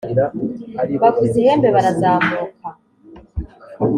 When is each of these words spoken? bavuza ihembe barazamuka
bavuza 1.01 1.35
ihembe 1.41 1.67
barazamuka 1.75 2.67